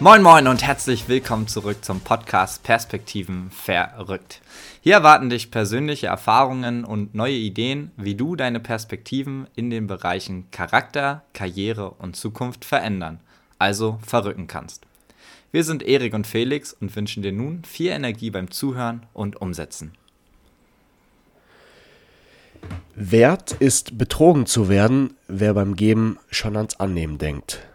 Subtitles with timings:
[0.00, 4.40] Moin Moin und herzlich willkommen zurück zum Podcast Perspektiven verrückt.
[4.80, 10.52] Hier erwarten dich persönliche Erfahrungen und neue Ideen, wie du deine Perspektiven in den Bereichen
[10.52, 13.18] Charakter, Karriere und Zukunft verändern,
[13.58, 14.86] also verrücken kannst.
[15.50, 19.94] Wir sind Erik und Felix und wünschen dir nun viel Energie beim Zuhören und Umsetzen.
[22.94, 27.67] Wert ist betrogen zu werden, wer beim Geben schon ans Annehmen denkt.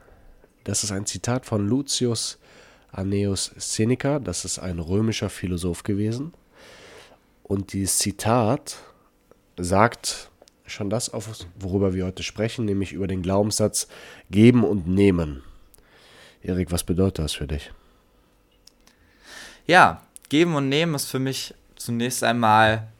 [0.64, 2.40] Das ist ein Zitat von Lucius
[2.92, 6.34] Anneus Seneca, das ist ein römischer Philosoph gewesen.
[7.42, 8.78] Und dieses Zitat
[9.58, 10.30] sagt
[10.66, 11.28] schon das auf,
[11.60, 13.88] worüber wir heute sprechen, nämlich über den Glaubenssatz
[14.30, 15.44] geben und nehmen.
[16.42, 17.72] Erik, was bedeutet das für dich?
[19.66, 22.93] Ja, geben und nehmen ist für mich zunächst einmal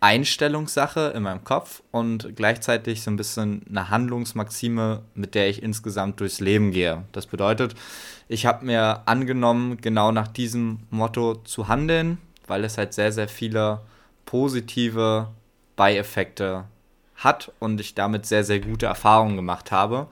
[0.00, 6.20] Einstellungssache in meinem Kopf und gleichzeitig so ein bisschen eine Handlungsmaxime, mit der ich insgesamt
[6.20, 7.04] durchs Leben gehe.
[7.12, 7.74] Das bedeutet,
[8.26, 12.16] ich habe mir angenommen, genau nach diesem Motto zu handeln,
[12.46, 13.82] weil es halt sehr, sehr viele
[14.24, 15.28] positive
[15.76, 16.64] Beieffekte
[17.16, 20.08] hat und ich damit sehr, sehr gute Erfahrungen gemacht habe.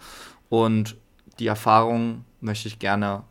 [0.50, 0.96] Und
[1.38, 3.22] die Erfahrungen möchte ich gerne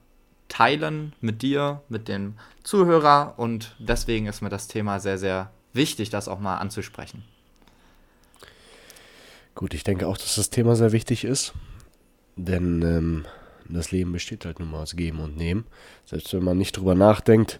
[0.47, 6.09] teilen mit dir, mit dem Zuhörer und deswegen ist mir das Thema sehr, sehr wichtig,
[6.09, 7.23] das auch mal anzusprechen.
[9.55, 11.53] Gut, ich denke auch, dass das Thema sehr wichtig ist,
[12.35, 13.25] denn ähm,
[13.69, 15.65] das Leben besteht halt nun mal aus Geben und Nehmen.
[16.05, 17.59] Selbst wenn man nicht drüber nachdenkt,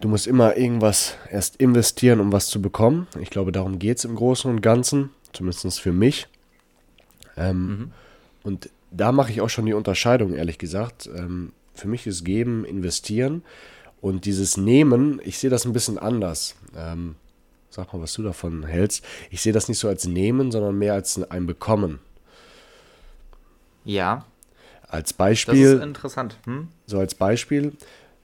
[0.00, 3.06] du musst immer irgendwas erst investieren, um was zu bekommen.
[3.20, 6.28] Ich glaube, darum geht es im Großen und Ganzen, zumindest für mich.
[7.36, 7.92] Ähm, mhm.
[8.42, 11.08] Und da mache ich auch schon die Unterscheidung, ehrlich gesagt.
[11.14, 13.42] Ähm, für mich ist Geben, Investieren
[14.06, 16.54] und dieses Nehmen, ich sehe das ein bisschen anders.
[16.76, 17.16] Ähm,
[17.70, 19.04] sag mal, was du davon hältst.
[19.30, 21.98] Ich sehe das nicht so als Nehmen, sondern mehr als ein Bekommen.
[23.84, 24.24] Ja.
[24.86, 25.72] Als Beispiel.
[25.72, 26.38] Das ist interessant.
[26.44, 26.68] Hm?
[26.86, 27.72] So als Beispiel.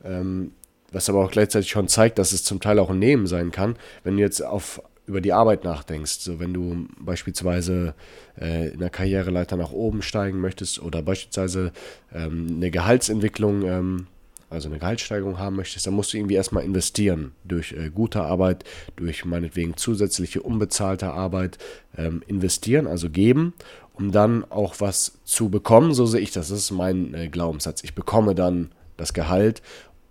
[0.05, 0.53] Ähm,
[0.93, 3.75] was aber auch gleichzeitig schon zeigt, dass es zum Teil auch ein Nehmen sein kann,
[4.05, 6.21] wenn du jetzt auf über die Arbeit nachdenkst.
[6.21, 7.95] So, wenn du beispielsweise
[8.41, 11.73] äh, in der Karriereleiter nach oben steigen möchtest oder beispielsweise
[12.15, 14.07] ähm, eine Gehaltsentwicklung ähm,
[14.53, 18.65] also eine Gehaltssteigerung haben möchtest, dann musst du irgendwie erstmal investieren durch äh, gute Arbeit,
[18.97, 21.59] durch meinetwegen zusätzliche unbezahlte Arbeit
[21.97, 23.55] ähm, investieren, also geben,
[23.95, 25.95] um dann auch was zu bekommen.
[25.95, 26.49] So sehe ich das.
[26.49, 27.83] Das ist mein äh, Glaubenssatz.
[27.83, 29.63] Ich bekomme dann das Gehalt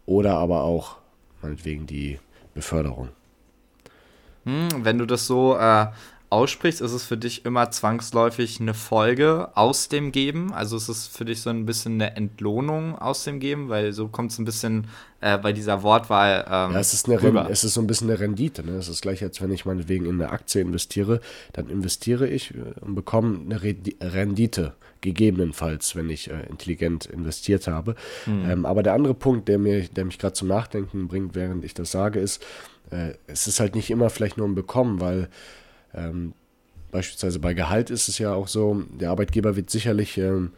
[0.05, 0.97] oder aber auch
[1.41, 2.19] meinetwegen die
[2.53, 3.09] Beförderung.
[4.45, 5.87] Hm, wenn du das so äh,
[6.31, 10.53] aussprichst, ist es für dich immer zwangsläufig eine Folge aus dem Geben.
[10.53, 14.07] Also ist es für dich so ein bisschen eine Entlohnung aus dem Geben, weil so
[14.07, 14.87] kommt es ein bisschen
[15.19, 16.45] äh, bei dieser Wortwahl.
[16.47, 17.49] Ähm, ja, es ist, eine rüber.
[17.49, 18.65] es ist so ein bisschen eine Rendite.
[18.65, 18.73] Ne?
[18.77, 21.19] Es ist gleich, als wenn ich meinetwegen in eine Aktie investiere,
[21.51, 27.95] dann investiere ich äh, und bekomme eine Rendite, gegebenenfalls, wenn ich äh, intelligent investiert habe.
[28.25, 28.49] Mhm.
[28.49, 31.73] Ähm, aber der andere Punkt, der, mir, der mich gerade zum Nachdenken bringt, während ich
[31.73, 32.41] das sage, ist,
[32.91, 35.27] äh, es ist halt nicht immer vielleicht nur ein Bekommen, weil
[35.93, 36.33] ähm,
[36.91, 40.51] beispielsweise bei Gehalt ist es ja auch so, der Arbeitgeber wird sicherlich ähm,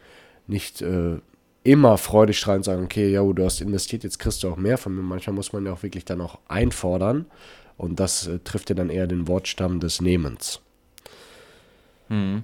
[0.46, 1.18] nicht äh,
[1.62, 4.94] immer freudig strahlend sagen, okay, ja, du hast investiert, jetzt kriegst du auch mehr von
[4.94, 5.02] mir.
[5.02, 7.26] Manchmal muss man ja auch wirklich dann auch einfordern
[7.76, 10.60] und das äh, trifft ja dann eher den Wortstamm des Nehmens.
[12.08, 12.42] Hm.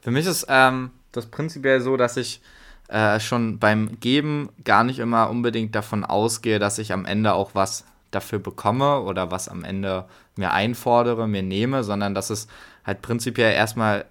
[0.00, 2.42] Für mich ist ähm, das prinzipiell so, dass ich
[2.88, 7.54] äh, schon beim Geben gar nicht immer unbedingt davon ausgehe, dass ich am Ende auch
[7.54, 7.84] was
[8.14, 10.06] dafür bekomme oder was am Ende
[10.36, 12.48] mir einfordere, mir nehme, sondern dass es
[12.84, 14.04] halt prinzipiell erstmal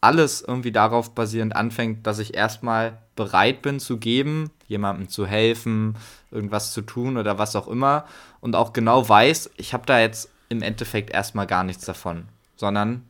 [0.00, 5.96] alles irgendwie darauf basierend anfängt, dass ich erstmal bereit bin zu geben, jemandem zu helfen,
[6.30, 8.06] irgendwas zu tun oder was auch immer
[8.40, 12.24] und auch genau weiß, ich habe da jetzt im Endeffekt erstmal gar nichts davon,
[12.56, 13.04] sondern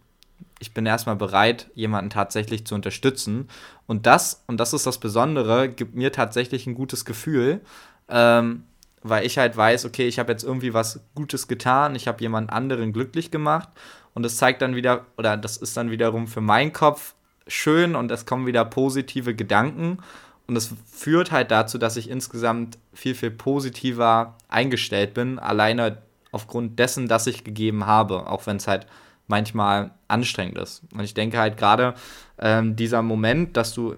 [0.59, 3.49] ich bin erstmal bereit, jemanden tatsächlich zu unterstützen.
[3.87, 7.61] Und das, und das ist das Besondere, gibt mir tatsächlich ein gutes Gefühl,
[8.09, 8.65] ähm,
[9.03, 12.53] weil ich halt weiß, okay, ich habe jetzt irgendwie was Gutes getan, ich habe jemand
[12.53, 13.69] anderen glücklich gemacht
[14.15, 17.15] und das zeigt dann wieder, oder das ist dann wiederum für meinen Kopf
[17.47, 19.99] schön und es kommen wieder positive Gedanken
[20.47, 25.99] und es führt halt dazu, dass ich insgesamt viel, viel positiver eingestellt bin, alleine
[26.33, 28.87] aufgrund dessen, dass ich gegeben habe, auch wenn es halt
[29.27, 30.83] manchmal anstrengend ist.
[30.93, 31.95] Und ich denke halt gerade
[32.39, 33.95] ähm, dieser Moment, dass du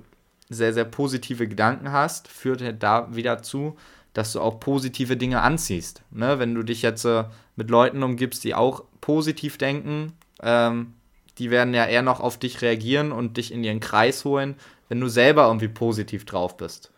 [0.50, 3.76] sehr, sehr positive Gedanken hast, führt halt da wieder zu,
[4.14, 6.02] dass du auch positive Dinge anziehst.
[6.10, 6.38] Ne?
[6.38, 7.24] Wenn du dich jetzt äh,
[7.56, 10.12] mit Leuten umgibst, die auch positiv denken,
[10.42, 10.94] ähm,
[11.38, 14.56] die werden ja eher noch auf dich reagieren und dich in ihren Kreis holen,
[14.88, 16.92] wenn du selber irgendwie positiv drauf bist.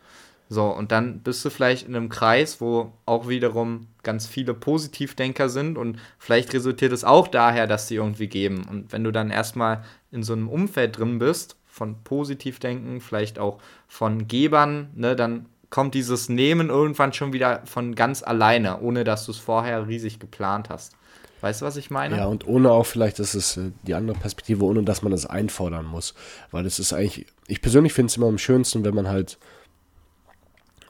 [0.47, 5.49] So, und dann bist du vielleicht in einem Kreis, wo auch wiederum ganz viele Positivdenker
[5.49, 8.63] sind und vielleicht resultiert es auch daher, dass sie irgendwie geben.
[8.69, 13.39] Und wenn du dann erstmal in so einem Umfeld drin bist, von positiv denken, vielleicht
[13.39, 19.03] auch von Gebern, ne, dann kommt dieses Nehmen irgendwann schon wieder von ganz alleine, ohne
[19.03, 20.95] dass du es vorher riesig geplant hast.
[21.41, 22.17] Weißt du, was ich meine?
[22.17, 25.25] Ja, und ohne auch vielleicht, das ist äh, die andere Perspektive, ohne dass man das
[25.25, 26.15] einfordern muss.
[26.51, 29.37] Weil es ist eigentlich, ich persönlich finde es immer am schönsten, wenn man halt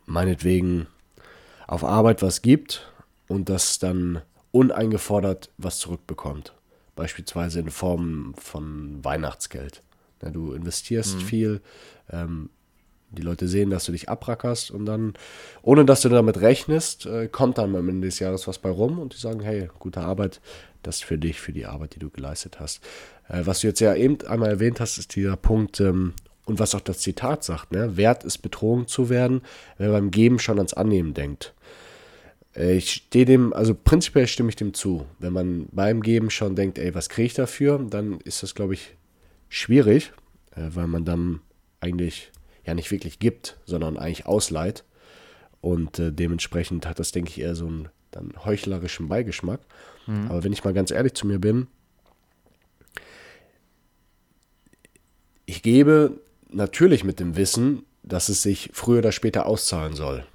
[0.05, 0.87] meinetwegen
[1.67, 2.89] auf Arbeit was gibt
[3.27, 6.53] und das dann uneingefordert was zurückbekommt.
[6.95, 9.81] Beispielsweise in Form von Weihnachtsgeld.
[10.21, 11.21] Ja, du investierst mhm.
[11.21, 11.61] viel,
[12.09, 12.49] ähm,
[13.15, 15.13] die Leute sehen, dass du dich abrackerst und dann,
[15.61, 18.99] ohne dass du damit rechnest, äh, kommt dann am Ende des Jahres was bei rum
[18.99, 20.41] und die sagen, hey, gute Arbeit,
[20.83, 22.83] das für dich, für die Arbeit, die du geleistet hast.
[23.29, 26.13] Äh, was du jetzt ja eben einmal erwähnt hast, ist dieser Punkt, ähm,
[26.45, 27.97] und was auch das Zitat sagt, ne?
[27.97, 29.41] wert ist betrogen zu werden,
[29.77, 31.55] wer beim Geben schon ans Annehmen denkt.
[32.55, 35.05] Äh, ich stehe dem, also prinzipiell stimme ich dem zu.
[35.19, 38.75] Wenn man beim Geben schon denkt, ey, was kriege ich dafür, dann ist das, glaube
[38.75, 38.95] ich,
[39.49, 40.11] schwierig,
[40.55, 41.41] weil man dann
[41.79, 42.31] eigentlich
[42.65, 44.83] ja nicht wirklich gibt, sondern eigentlich ausleiht.
[45.61, 49.61] Und äh, dementsprechend hat das, denke ich, eher so einen dann heuchlerischen Beigeschmack.
[50.07, 50.29] Mhm.
[50.29, 51.67] Aber wenn ich mal ganz ehrlich zu mir bin,
[55.45, 56.19] ich gebe
[56.49, 60.25] natürlich mit dem Wissen, dass es sich früher oder später auszahlen soll.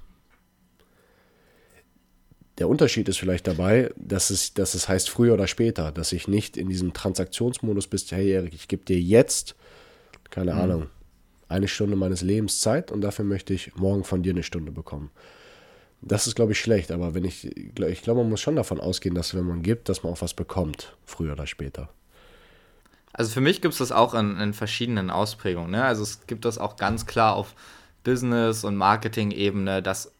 [2.57, 6.27] Der Unterschied ist vielleicht dabei, dass es, dass es heißt früher oder später, dass ich
[6.27, 9.55] nicht in diesem Transaktionsmodus bist, hey Erik, ich gebe dir jetzt,
[10.29, 10.59] keine mhm.
[10.59, 10.89] Ahnung,
[11.51, 15.11] eine Stunde meines Lebens Zeit und dafür möchte ich morgen von dir eine Stunde bekommen.
[16.01, 19.13] Das ist, glaube ich, schlecht, aber wenn ich, ich glaube, man muss schon davon ausgehen,
[19.13, 21.89] dass wenn man gibt, dass man auch was bekommt, früher oder später.
[23.13, 25.71] Also für mich gibt es das auch in, in verschiedenen Ausprägungen.
[25.71, 25.83] Ne?
[25.83, 27.53] Also es gibt das auch ganz klar auf
[28.03, 30.11] Business- und Marketing-Ebene, dass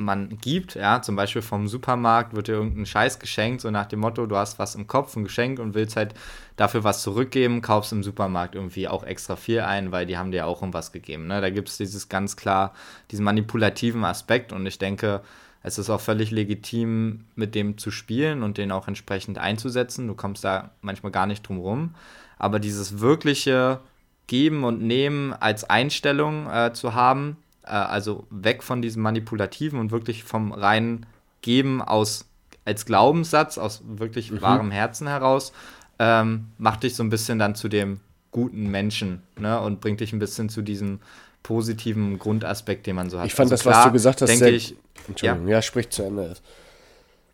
[0.00, 4.00] man gibt, ja, zum Beispiel vom Supermarkt wird dir irgendein Scheiß geschenkt, so nach dem
[4.00, 6.14] Motto, du hast was im Kopf, ein Geschenk und willst halt
[6.56, 10.46] dafür was zurückgeben, kaufst im Supermarkt irgendwie auch extra viel ein, weil die haben dir
[10.46, 11.26] auch um was gegeben.
[11.26, 11.40] Ne?
[11.40, 12.74] Da gibt es dieses ganz klar,
[13.10, 15.20] diesen manipulativen Aspekt und ich denke,
[15.62, 20.08] es ist auch völlig legitim, mit dem zu spielen und den auch entsprechend einzusetzen.
[20.08, 21.94] Du kommst da manchmal gar nicht drum rum.
[22.38, 23.80] Aber dieses wirkliche
[24.26, 29.90] Geben und Nehmen als Einstellung äh, zu haben, äh, also weg von diesem Manipulativen und
[29.90, 31.06] wirklich vom reinen
[31.42, 32.26] Geben aus
[32.64, 34.42] als Glaubenssatz, aus wirklich mhm.
[34.42, 35.52] wahrem Herzen heraus,
[35.98, 39.60] ähm, macht dich so ein bisschen dann zu dem guten Menschen ne?
[39.60, 41.00] und bringt dich ein bisschen zu diesem
[41.42, 43.26] positiven Grundaspekt, den man so hat.
[43.26, 44.76] Ich fand also das, klar, was du gesagt hast, denke sehr, ich.
[45.08, 45.54] Entschuldigung, ja.
[45.54, 46.34] ja, sprich zu Ende.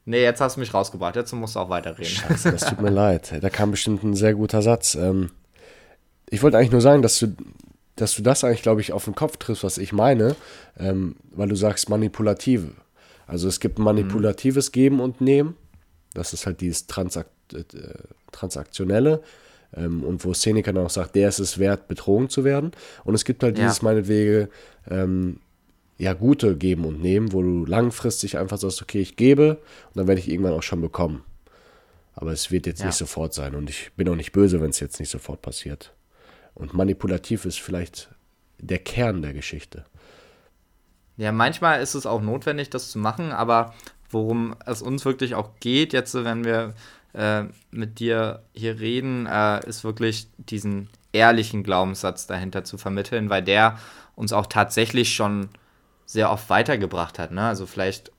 [0.04, 2.06] Nee, jetzt hast du mich rausgebracht, jetzt musst du auch weiterreden.
[2.06, 3.34] Scheiße, das tut mir leid.
[3.40, 4.94] Da kam bestimmt ein sehr guter Satz.
[4.94, 5.30] Ähm,
[6.30, 7.34] ich wollte eigentlich nur sagen, dass du
[7.96, 10.36] dass du das eigentlich, glaube ich, auf den Kopf triffst, was ich meine,
[10.78, 12.70] ähm, weil du sagst manipulative.
[13.26, 15.56] Also es gibt manipulatives Geben und Nehmen.
[16.14, 17.64] Das ist halt dieses Transak äh,
[18.32, 19.22] Transaktionelle.
[19.74, 22.72] Ähm, und wo Seneca dann auch sagt, der ist es wert, betrogen zu werden.
[23.04, 23.64] Und es gibt halt ja.
[23.64, 24.48] dieses meinetwegen
[24.88, 25.40] ähm,
[25.98, 29.52] ja, gute Geben und Nehmen, wo du langfristig einfach sagst, okay, ich gebe
[29.88, 31.24] und dann werde ich irgendwann auch schon bekommen.
[32.14, 32.86] Aber es wird jetzt ja.
[32.86, 35.92] nicht sofort sein und ich bin auch nicht böse, wenn es jetzt nicht sofort passiert.
[36.56, 38.08] Und manipulativ ist vielleicht
[38.58, 39.84] der Kern der Geschichte.
[41.18, 43.74] Ja, manchmal ist es auch notwendig, das zu machen, aber
[44.10, 46.74] worum es uns wirklich auch geht, jetzt, wenn wir
[47.12, 53.42] äh, mit dir hier reden, äh, ist wirklich diesen ehrlichen Glaubenssatz dahinter zu vermitteln, weil
[53.42, 53.78] der
[54.14, 55.50] uns auch tatsächlich schon
[56.06, 57.32] sehr oft weitergebracht hat.
[57.32, 57.42] Ne?
[57.42, 58.12] Also vielleicht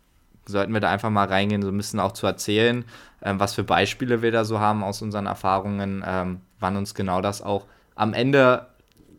[0.46, 2.86] sollten wir da einfach mal reingehen, so ein bisschen auch zu erzählen,
[3.24, 7.22] ähm, was für Beispiele wir da so haben aus unseren Erfahrungen, ähm, wann uns genau
[7.22, 7.65] das auch
[7.98, 8.68] am Ende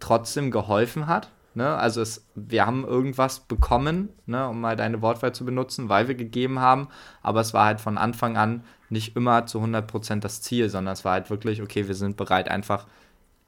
[0.00, 1.28] trotzdem geholfen hat.
[1.54, 1.76] Ne?
[1.76, 6.14] Also es, wir haben irgendwas bekommen, ne, um mal deine Wortwahl zu benutzen, weil wir
[6.14, 6.88] gegeben haben,
[7.20, 11.04] aber es war halt von Anfang an nicht immer zu 100% das Ziel, sondern es
[11.04, 12.86] war halt wirklich, okay, wir sind bereit einfach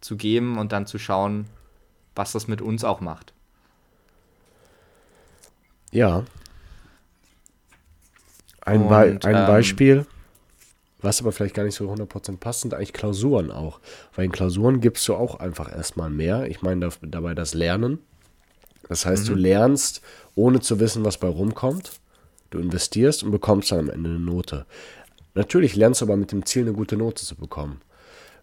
[0.00, 1.46] zu geben und dann zu schauen,
[2.16, 3.32] was das mit uns auch macht.
[5.92, 6.24] Ja.
[8.62, 10.06] Ein, und, Be ein ähm, Beispiel
[11.02, 13.80] was aber vielleicht gar nicht so 100% passt, sind eigentlich Klausuren auch.
[14.14, 16.48] Weil in Klausuren gibst du auch einfach erstmal mehr.
[16.48, 17.98] Ich meine da, dabei das Lernen.
[18.88, 19.34] Das heißt, mhm.
[19.34, 20.02] du lernst,
[20.34, 21.92] ohne zu wissen, was bei rumkommt.
[22.50, 24.66] Du investierst und bekommst dann am Ende eine Note.
[25.34, 27.80] Natürlich lernst du aber mit dem Ziel, eine gute Note zu bekommen.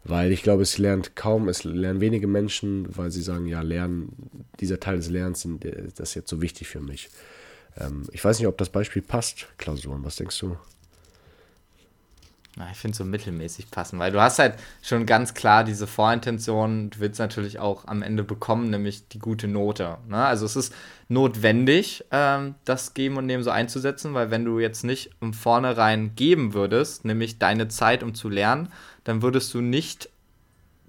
[0.04, 4.46] Weil ich glaube, es lernt kaum, es lernen wenige Menschen, weil sie sagen, ja, lernen,
[4.62, 5.46] dieser Teil des Lernens,
[5.96, 7.10] das ist jetzt so wichtig für mich.
[7.78, 10.06] Ähm, ich weiß nicht, ob das Beispiel passt, Klausuren.
[10.06, 10.56] Was denkst du?
[12.72, 17.00] Ich finde so mittelmäßig passen, weil du hast halt schon ganz klar diese Vorintention, du
[17.00, 19.98] willst natürlich auch am Ende bekommen, nämlich die gute Note.
[20.08, 20.18] Ne?
[20.18, 20.74] Also es ist
[21.08, 26.16] notwendig, ähm, das Geben und Nehmen so einzusetzen, weil wenn du jetzt nicht im Vornherein
[26.16, 28.70] geben würdest, nämlich deine Zeit, um zu lernen,
[29.04, 30.10] dann würdest du nicht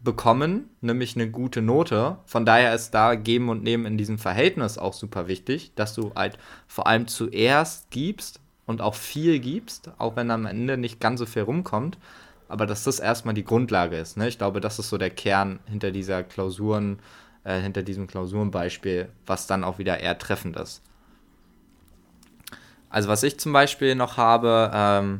[0.02, 2.18] bekommen, nämlich eine gute Note.
[2.24, 6.12] Von daher ist da Geben und Nehmen in diesem Verhältnis auch super wichtig, dass du
[6.14, 11.20] halt vor allem zuerst gibst und auch viel gibst, auch wenn am Ende nicht ganz
[11.20, 11.96] so viel rumkommt.
[12.48, 14.18] Aber dass das erstmal die Grundlage ist.
[14.18, 14.28] Ne?
[14.28, 16.98] Ich glaube, das ist so der Kern hinter dieser Klausuren,
[17.44, 20.82] äh, hinter diesem Klausurenbeispiel, was dann auch wieder eher treffend ist.
[22.90, 25.18] Also was ich zum Beispiel noch habe, ähm,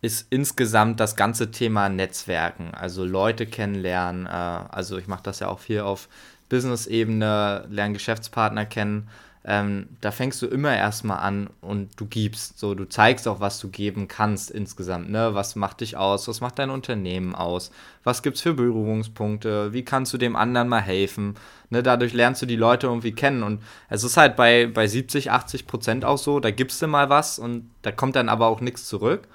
[0.00, 4.26] ist insgesamt das ganze Thema Netzwerken, also Leute kennenlernen.
[4.26, 6.08] Äh, also ich mache das ja auch viel auf
[6.48, 9.08] Business-Ebene, lernen Geschäftspartner kennen.
[9.44, 12.58] Ähm, da fängst du immer erstmal an und du gibst.
[12.58, 15.10] So, du zeigst auch, was du geben kannst insgesamt.
[15.10, 15.34] Ne?
[15.34, 16.28] Was macht dich aus?
[16.28, 17.72] Was macht dein Unternehmen aus?
[18.04, 19.72] Was gibt es für Berührungspunkte?
[19.72, 21.34] Wie kannst du dem anderen mal helfen?
[21.70, 21.82] Ne?
[21.82, 23.42] Dadurch lernst du die Leute irgendwie kennen.
[23.42, 27.10] Und es ist halt bei, bei 70, 80 Prozent auch so, da gibst du mal
[27.10, 29.26] was und da kommt dann aber auch nichts zurück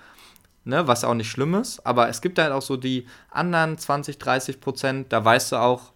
[0.67, 4.19] ne, was auch nicht schlimm ist, aber es gibt halt auch so die anderen 20,
[4.19, 5.93] 30 Prozent, da weißt du auch,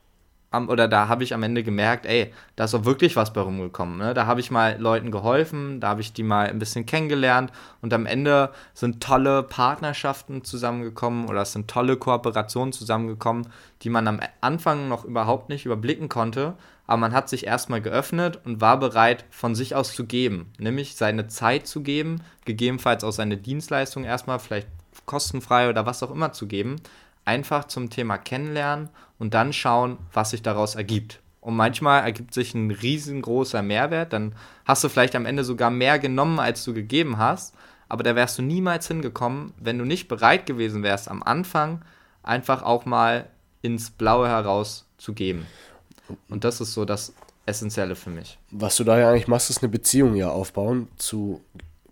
[0.52, 3.42] am, oder da habe ich am Ende gemerkt, ey, da ist auch wirklich was bei
[3.42, 3.98] rumgekommen.
[3.98, 4.14] Ne?
[4.14, 7.94] Da habe ich mal Leuten geholfen, da habe ich die mal ein bisschen kennengelernt und
[7.94, 13.48] am Ende sind tolle Partnerschaften zusammengekommen oder es sind tolle Kooperationen zusammengekommen,
[13.82, 16.56] die man am Anfang noch überhaupt nicht überblicken konnte,
[16.86, 20.96] aber man hat sich erstmal geöffnet und war bereit, von sich aus zu geben, nämlich
[20.96, 24.68] seine Zeit zu geben, gegebenenfalls auch seine Dienstleistung erstmal, vielleicht
[25.06, 26.76] kostenfrei oder was auch immer zu geben,
[27.32, 31.22] einfach zum Thema kennenlernen und dann schauen, was sich daraus ergibt.
[31.40, 34.36] Und manchmal ergibt sich ein riesengroßer Mehrwert, dann
[34.66, 37.56] hast du vielleicht am Ende sogar mehr genommen, als du gegeben hast,
[37.88, 41.84] aber da wärst du niemals hingekommen, wenn du nicht bereit gewesen wärst, am Anfang
[42.22, 43.28] einfach auch mal
[43.62, 45.48] ins Blaue heraus zu geben.
[46.30, 47.14] Und das ist so das
[47.46, 48.38] Essentielle für mich.
[48.52, 51.42] Was du da ja eigentlich machst, ist eine Beziehung ja aufbauen zu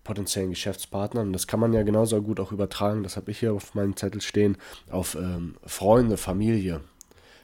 [0.09, 1.31] potenziellen Geschäftspartnern.
[1.31, 4.21] Das kann man ja genauso gut auch übertragen, das habe ich hier auf meinem Zettel
[4.21, 4.57] stehen,
[4.89, 6.81] auf ähm, Freunde, Familie.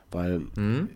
[0.09, 0.89] Weil mhm.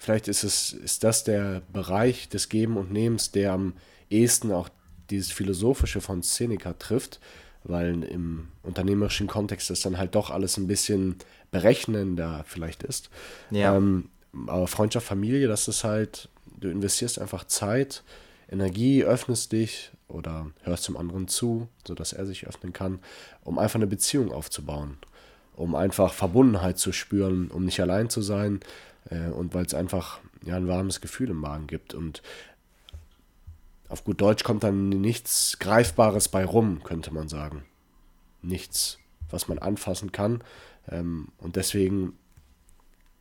[0.00, 3.74] vielleicht ist es, ist das der Bereich des Geben und Nehmens, der am
[4.10, 4.68] ehesten auch
[5.10, 7.20] dieses Philosophische von Seneca trifft,
[7.62, 11.14] weil im unternehmerischen Kontext das dann halt doch alles ein bisschen
[11.52, 13.10] berechnender vielleicht ist.
[13.52, 13.76] Ja.
[13.76, 14.08] Ähm,
[14.48, 16.28] aber Freundschaft, Familie, das ist halt,
[16.58, 18.02] du investierst einfach Zeit,
[18.50, 22.98] Energie, öffnest dich oder hörst zum anderen zu, sodass er sich öffnen kann,
[23.44, 24.98] um einfach eine Beziehung aufzubauen,
[25.54, 28.60] um einfach Verbundenheit zu spüren, um nicht allein zu sein
[29.08, 31.94] äh, und weil es einfach ja, ein warmes Gefühl im Magen gibt.
[31.94, 32.22] Und
[33.88, 37.64] auf gut Deutsch kommt dann nichts Greifbares bei rum, könnte man sagen.
[38.42, 38.98] Nichts,
[39.30, 40.42] was man anfassen kann.
[40.88, 42.14] Ähm, und deswegen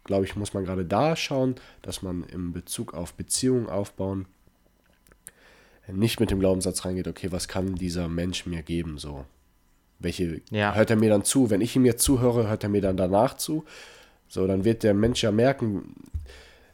[0.06, 4.26] glaube ich, muss man gerade da schauen, dass man im Bezug auf Beziehungen aufbauen
[5.92, 9.26] nicht mit dem Glaubenssatz reingeht, okay, was kann dieser Mensch mir geben, so.
[10.00, 10.74] Welche ja.
[10.76, 11.50] hört er mir dann zu?
[11.50, 13.66] Wenn ich ihm jetzt zuhöre, hört er mir dann danach zu.
[14.30, 15.96] So, dann wird der Mensch ja merken,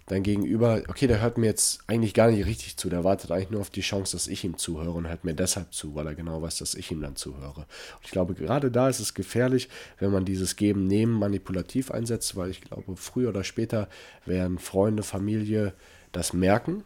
[0.07, 3.49] dein Gegenüber, okay, der hört mir jetzt eigentlich gar nicht richtig zu, der wartet eigentlich
[3.49, 6.13] nur auf die Chance, dass ich ihm zuhöre und hört mir deshalb zu, weil er
[6.13, 7.61] genau weiß, dass ich ihm dann zuhöre.
[7.61, 12.35] Und ich glaube, gerade da ist es gefährlich, wenn man dieses Geben, Nehmen manipulativ einsetzt,
[12.35, 13.87] weil ich glaube, früher oder später
[14.25, 15.73] werden Freunde, Familie
[16.11, 16.83] das merken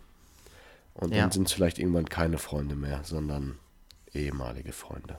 [0.99, 1.21] und ja.
[1.21, 3.57] dann sind es vielleicht irgendwann keine Freunde mehr, sondern
[4.13, 5.17] ehemalige Freunde.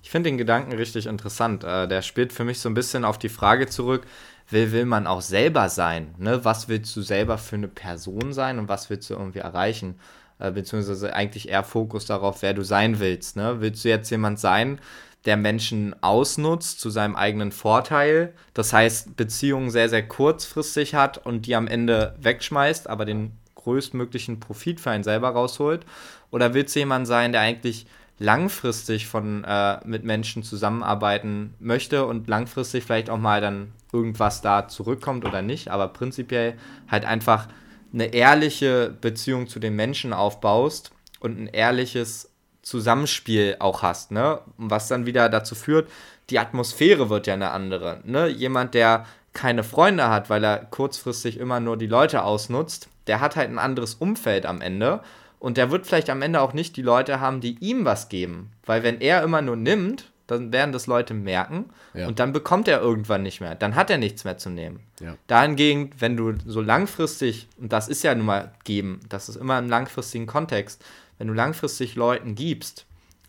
[0.00, 1.64] Ich finde den Gedanken richtig interessant.
[1.64, 4.06] Äh, der spielt für mich so ein bisschen auf die Frage zurück,
[4.48, 6.14] will, will man auch selber sein?
[6.18, 6.44] Ne?
[6.44, 9.98] Was willst du selber für eine Person sein und was willst du irgendwie erreichen?
[10.38, 13.36] Äh, beziehungsweise eigentlich eher Fokus darauf, wer du sein willst.
[13.36, 13.60] Ne?
[13.60, 14.80] Willst du jetzt jemand sein,
[15.24, 21.46] der Menschen ausnutzt zu seinem eigenen Vorteil, das heißt Beziehungen sehr, sehr kurzfristig hat und
[21.46, 25.84] die am Ende wegschmeißt, aber den größtmöglichen Profit für einen selber rausholt?
[26.30, 27.86] Oder willst du jemand sein, der eigentlich
[28.18, 34.68] langfristig von, äh, mit Menschen zusammenarbeiten möchte und langfristig vielleicht auch mal dann irgendwas da
[34.68, 36.54] zurückkommt oder nicht, aber prinzipiell
[36.90, 37.48] halt einfach
[37.92, 42.30] eine ehrliche Beziehung zu den Menschen aufbaust und ein ehrliches
[42.62, 44.40] Zusammenspiel auch hast, ne?
[44.58, 45.88] Was dann wieder dazu führt,
[46.28, 48.28] die Atmosphäre wird ja eine andere, ne?
[48.28, 53.36] Jemand, der keine Freunde hat, weil er kurzfristig immer nur die Leute ausnutzt, der hat
[53.36, 55.00] halt ein anderes Umfeld am Ende
[55.38, 58.50] und der wird vielleicht am Ende auch nicht die Leute haben, die ihm was geben.
[58.66, 62.06] Weil wenn er immer nur nimmt, dann werden das Leute merken ja.
[62.06, 63.54] und dann bekommt er irgendwann nicht mehr.
[63.54, 64.80] Dann hat er nichts mehr zu nehmen.
[65.00, 65.16] Ja.
[65.26, 69.58] Dahingegen, wenn du so langfristig, und das ist ja nun mal geben, das ist immer
[69.58, 70.84] im langfristigen Kontext,
[71.16, 72.84] wenn du langfristig Leuten gibst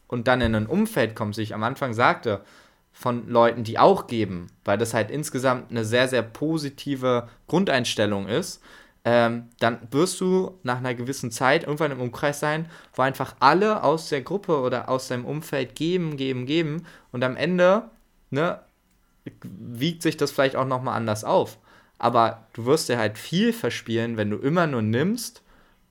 [0.08, 2.42] und dann in ein Umfeld kommst, wie ich am Anfang sagte,
[3.00, 8.62] von Leuten, die auch geben, weil das halt insgesamt eine sehr, sehr positive Grundeinstellung ist,
[9.06, 13.84] ähm, dann wirst du nach einer gewissen Zeit irgendwann im Umkreis sein, wo einfach alle
[13.86, 17.84] aus der Gruppe oder aus deinem Umfeld geben, geben, geben und am Ende
[18.32, 18.60] ne,
[19.44, 21.58] wiegt sich das vielleicht auch nochmal anders auf.
[22.00, 25.42] Aber du wirst dir halt viel verspielen, wenn du immer nur nimmst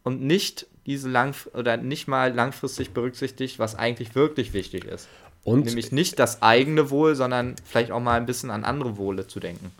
[0.02, 5.08] und nicht diese lang oder nicht mal langfristig berücksichtigt, was eigentlich wirklich wichtig ist.
[5.44, 9.26] Und Nämlich nicht das eigene Wohl, sondern vielleicht auch mal ein bisschen an andere Wohle
[9.26, 9.70] zu denken.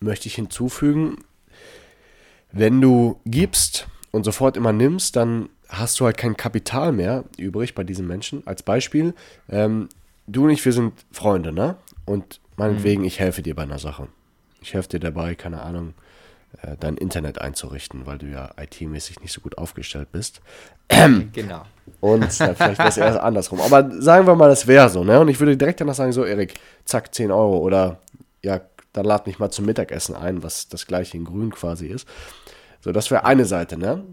[0.00, 1.18] Möchte ich hinzufügen,
[2.52, 7.74] wenn du gibst und sofort immer nimmst, dann hast du halt kein Kapital mehr übrig
[7.74, 8.46] bei diesen Menschen.
[8.46, 9.14] Als Beispiel,
[9.48, 9.88] ähm,
[10.26, 11.76] du und ich, wir sind Freunde, ne?
[12.04, 13.08] Und meinetwegen, mhm.
[13.08, 14.08] ich helfe dir bei einer Sache.
[14.60, 15.94] Ich helfe dir dabei, keine Ahnung,
[16.62, 20.40] äh, dein Internet einzurichten, weil du ja IT-mäßig nicht so gut aufgestellt bist.
[21.32, 21.62] genau.
[22.00, 23.60] Und äh, vielleicht wäre es eher andersrum.
[23.60, 25.20] Aber sagen wir mal, das wäre so, ne?
[25.20, 27.98] Und ich würde direkt danach sagen, so, Erik, zack, 10 Euro oder
[28.42, 28.60] ja,
[28.92, 32.06] dann lad mich mal zum Mittagessen ein, was das gleiche in grün quasi ist.
[32.80, 34.04] So, das wäre eine Seite, ne?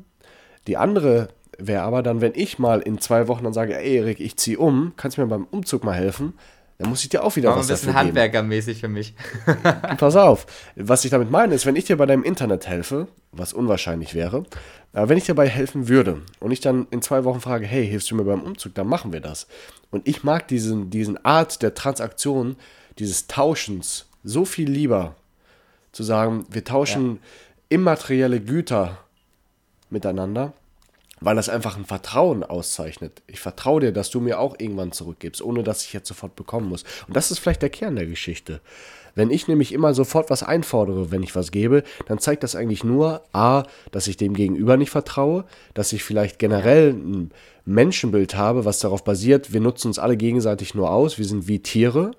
[0.68, 4.20] Die andere wäre aber dann, wenn ich mal in zwei Wochen dann sage, ey Erik,
[4.20, 6.34] ich ziehe um, kannst du mir beim Umzug mal helfen?
[6.82, 9.14] Dann muss ich dir auch wieder War was ein bisschen handwerkermäßig für mich.
[9.98, 13.54] Pass auf, was ich damit meine ist, wenn ich dir bei deinem Internet helfe, was
[13.54, 14.46] unwahrscheinlich wäre,
[14.92, 17.88] aber wenn ich dir dabei helfen würde und ich dann in zwei Wochen frage, hey,
[17.88, 19.46] hilfst du mir beim Umzug, dann machen wir das.
[19.92, 22.56] Und ich mag diesen, diesen Art der Transaktion,
[22.98, 25.16] dieses Tauschens so viel lieber,
[25.92, 27.20] zu sagen, wir tauschen ja.
[27.78, 28.98] immaterielle Güter
[29.92, 30.54] miteinander,
[31.22, 33.22] weil das einfach ein Vertrauen auszeichnet.
[33.28, 36.68] Ich vertraue dir, dass du mir auch irgendwann zurückgibst, ohne dass ich jetzt sofort bekommen
[36.68, 36.84] muss.
[37.08, 38.60] Und das ist vielleicht der Kern der Geschichte.
[39.14, 42.84] Wenn ich nämlich immer sofort was einfordere, wenn ich was gebe, dann zeigt das eigentlich
[42.84, 47.32] nur A, dass ich dem Gegenüber nicht vertraue, dass ich vielleicht generell ein
[47.66, 51.60] Menschenbild habe, was darauf basiert, wir nutzen uns alle gegenseitig nur aus, wir sind wie
[51.60, 52.12] Tiere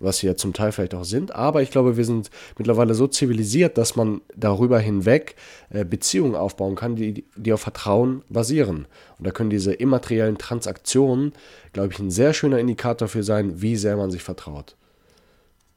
[0.00, 1.34] was sie ja zum Teil vielleicht auch sind.
[1.34, 5.36] Aber ich glaube, wir sind mittlerweile so zivilisiert, dass man darüber hinweg
[5.70, 8.86] äh, Beziehungen aufbauen kann, die, die auf Vertrauen basieren.
[9.18, 11.32] Und da können diese immateriellen Transaktionen,
[11.72, 14.76] glaube ich, ein sehr schöner Indikator dafür sein, wie sehr man sich vertraut.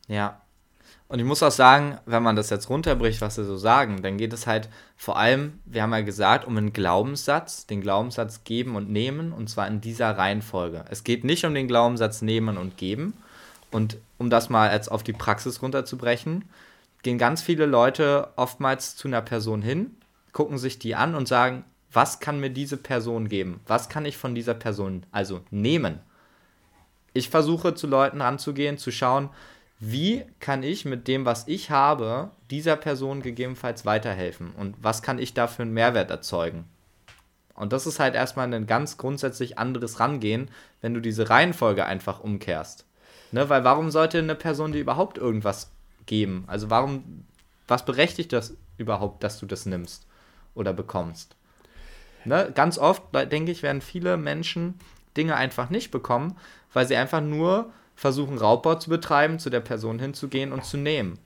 [0.07, 0.41] Ja.
[1.07, 4.15] Und ich muss auch sagen, wenn man das jetzt runterbricht, was sie so sagen, dann
[4.15, 8.77] geht es halt vor allem, wir haben ja gesagt, um einen Glaubenssatz, den Glaubenssatz geben
[8.77, 10.85] und nehmen, und zwar in dieser Reihenfolge.
[10.89, 13.13] Es geht nicht um den Glaubenssatz nehmen und geben,
[13.71, 16.45] und um das mal jetzt auf die Praxis runterzubrechen,
[17.03, 19.95] gehen ganz viele Leute oftmals zu einer Person hin,
[20.33, 23.59] gucken sich die an und sagen, was kann mir diese Person geben?
[23.67, 25.99] Was kann ich von dieser Person also nehmen?
[27.13, 29.29] Ich versuche zu Leuten ranzugehen, zu schauen,
[29.79, 35.17] wie kann ich mit dem, was ich habe, dieser Person gegebenenfalls weiterhelfen und was kann
[35.17, 36.65] ich da für einen Mehrwert erzeugen?
[37.55, 40.49] Und das ist halt erstmal ein ganz grundsätzlich anderes Rangehen,
[40.81, 42.85] wenn du diese Reihenfolge einfach umkehrst.
[43.31, 45.71] Ne, weil warum sollte eine Person dir überhaupt irgendwas
[46.05, 46.43] geben?
[46.47, 47.25] Also warum,
[47.67, 50.05] was berechtigt das überhaupt, dass du das nimmst
[50.53, 51.35] oder bekommst?
[52.25, 54.75] Ne, ganz oft, denke ich, werden viele Menschen
[55.17, 56.37] Dinge einfach nicht bekommen,
[56.73, 61.19] weil sie einfach nur versuchen, Raubbau zu betreiben, zu der Person hinzugehen und zu nehmen.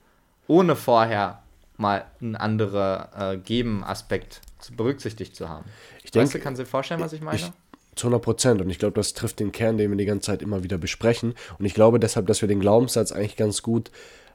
[0.48, 1.42] Ohne vorher
[1.78, 4.42] mal einen anderen äh, Geben-Aspekt
[4.76, 5.66] berücksichtigt zu haben.
[6.04, 7.38] Ich denke, weißt du, kannst du dir vorstellen, was ich meine?
[7.38, 7.52] Ich,
[7.96, 8.62] zu 100 Prozent.
[8.62, 11.34] Und ich glaube, das trifft den Kern, den wir die ganze Zeit immer wieder besprechen.
[11.58, 13.92] Und ich glaube deshalb, dass wir den Glaubenssatz eigentlich ganz gut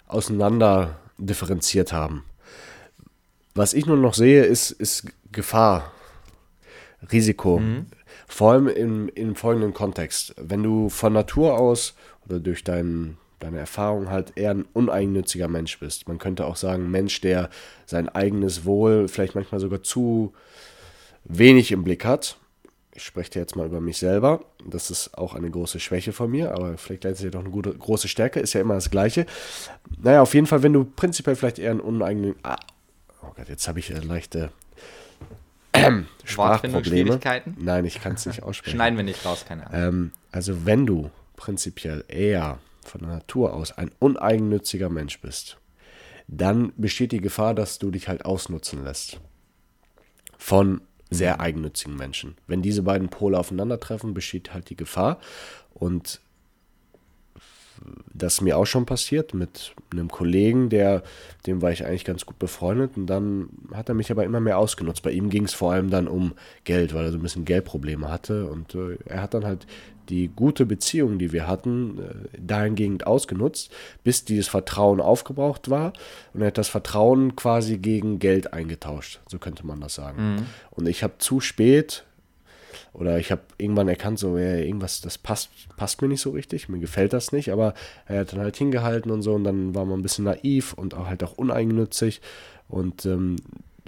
[0.06, 2.24] auseinander differenziert haben.
[3.54, 5.92] Was ich nur noch sehe, ist, ist Gefahr,
[7.12, 7.58] Risiko.
[7.58, 7.86] Mhm.
[8.26, 10.34] Vor allem im, im folgenden Kontext.
[10.36, 11.94] Wenn du von Natur aus
[12.26, 16.08] oder durch dein, deine Erfahrung halt eher ein uneigennütziger Mensch bist.
[16.08, 17.50] Man könnte auch sagen, Mensch, der
[17.86, 20.32] sein eigenes Wohl vielleicht manchmal sogar zu
[21.24, 22.39] wenig im Blick hat
[22.94, 24.40] ich spreche jetzt mal über mich selber.
[24.66, 28.08] Das ist auch eine große Schwäche von mir, aber vielleicht gleichzeitig doch eine gute, große
[28.08, 29.26] Stärke, ist ja immer das Gleiche.
[30.02, 32.34] Naja, auf jeden Fall, wenn du prinzipiell vielleicht eher einen uneigenen.
[32.42, 32.56] Ah,
[33.22, 34.50] oh Gott, jetzt habe ich leichte
[35.72, 35.90] äh,
[36.24, 37.20] Sprachprobleme.
[37.56, 38.76] Nein, ich kann es nicht aussprechen.
[38.76, 39.88] Schneiden wir nicht raus, keine Ahnung.
[39.88, 45.58] Ähm, also, wenn du prinzipiell eher von der Natur aus ein uneigennütziger Mensch bist,
[46.26, 49.20] dann besteht die Gefahr, dass du dich halt ausnutzen lässt.
[50.38, 52.36] Von sehr eigennützigen Menschen.
[52.46, 55.18] Wenn diese beiden Pole aufeinandertreffen, besteht halt die Gefahr.
[55.74, 56.20] Und
[58.12, 61.02] das ist mir auch schon passiert mit einem Kollegen, der,
[61.46, 64.58] dem war ich eigentlich ganz gut befreundet und dann hat er mich aber immer mehr
[64.58, 65.02] ausgenutzt.
[65.02, 66.32] Bei ihm ging es vor allem dann um
[66.64, 69.66] Geld, weil er so ein bisschen Geldprobleme hatte und äh, er hat dann halt
[70.08, 73.72] die gute Beziehung, die wir hatten, äh, dahingehend ausgenutzt,
[74.04, 75.92] bis dieses Vertrauen aufgebraucht war
[76.34, 80.34] und er hat das Vertrauen quasi gegen Geld eingetauscht, so könnte man das sagen.
[80.34, 80.46] Mhm.
[80.70, 82.04] Und ich habe zu spät
[82.92, 86.68] oder ich habe irgendwann erkannt, so ja, irgendwas, das passt, passt mir nicht so richtig,
[86.68, 87.74] mir gefällt das nicht, aber
[88.06, 90.94] er hat dann halt hingehalten und so und dann war man ein bisschen naiv und
[90.94, 92.20] auch halt auch uneigennützig
[92.68, 93.36] und ähm,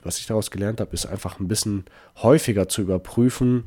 [0.03, 1.85] was ich daraus gelernt habe, ist einfach ein bisschen
[2.17, 3.65] häufiger zu überprüfen,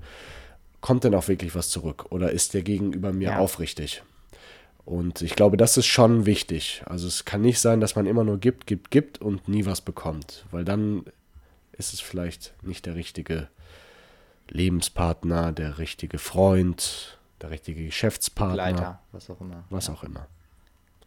[0.82, 3.38] kommt denn auch wirklich was zurück oder ist der Gegenüber mir ja.
[3.39, 4.04] aufrichtig?
[4.86, 6.84] Und ich glaube, das ist schon wichtig.
[6.86, 9.82] Also es kann nicht sein, dass man immer nur gibt, gibt, gibt und nie was
[9.82, 11.04] bekommt, weil dann
[11.71, 13.47] ist es vielleicht nicht der richtige
[14.49, 18.65] Lebenspartner, der richtige Freund, der richtige Geschäftspartner.
[18.65, 19.63] Begleiter, was auch immer.
[19.69, 19.93] Was ja.
[19.93, 20.27] auch immer.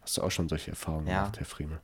[0.01, 1.21] Hast du auch schon solche Erfahrungen ja.
[1.21, 1.79] gemacht, Herr Friemel?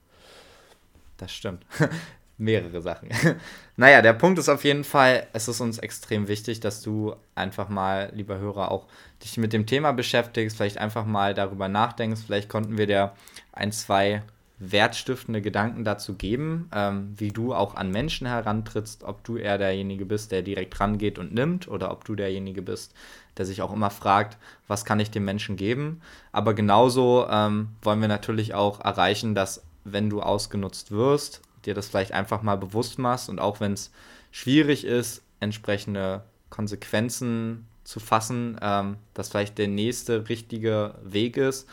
[1.18, 1.66] Das stimmt.
[2.38, 3.10] Mehrere Sachen.
[3.78, 7.70] naja, der Punkt ist auf jeden Fall, es ist uns extrem wichtig, dass du einfach
[7.70, 8.88] mal, lieber Hörer, auch
[9.24, 12.22] dich mit dem Thema beschäftigst, vielleicht einfach mal darüber nachdenkst.
[12.26, 13.14] Vielleicht konnten wir dir
[13.54, 14.22] ein, zwei
[14.58, 20.06] wertstiftende Gedanken dazu geben, ähm, wie du auch an Menschen herantrittst, ob du eher derjenige
[20.06, 22.94] bist, der direkt rangeht und nimmt, oder ob du derjenige bist,
[23.38, 24.38] der sich auch immer fragt,
[24.68, 26.02] was kann ich dem Menschen geben.
[26.32, 31.90] Aber genauso ähm, wollen wir natürlich auch erreichen, dass wenn du ausgenutzt wirst, dir das
[31.90, 33.92] vielleicht einfach mal bewusst machst und auch wenn es
[34.32, 41.68] schwierig ist, entsprechende Konsequenzen zu fassen, ähm, dass vielleicht der nächste richtige Weg ist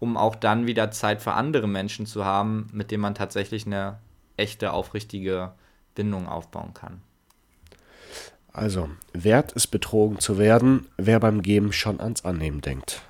[0.00, 3.98] um auch dann wieder Zeit für andere Menschen zu haben, mit denen man tatsächlich eine
[4.36, 5.52] echte, aufrichtige
[5.94, 7.00] Bindung aufbauen kann.
[8.52, 13.02] Also, wert ist betrogen zu werden, wer beim Geben schon ans Annehmen denkt.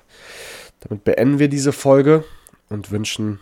[0.81, 2.23] Damit beenden wir diese Folge
[2.69, 3.39] und wünschen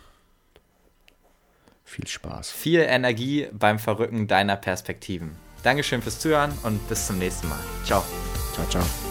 [1.83, 2.51] viel Spaß.
[2.51, 5.37] Viel Energie beim Verrücken deiner Perspektiven.
[5.63, 7.59] Dankeschön fürs Zuhören und bis zum nächsten Mal.
[7.83, 8.03] Ciao.
[8.53, 9.06] Ciao, ciao.